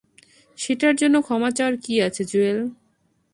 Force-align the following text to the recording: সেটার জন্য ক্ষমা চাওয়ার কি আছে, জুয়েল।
সেটার 0.57 0.93
জন্য 0.95 1.15
ক্ষমা 1.21 1.49
চাওয়ার 1.57 1.75
কি 1.83 1.93
আছে, 2.07 2.21
জুয়েল। 2.25 2.59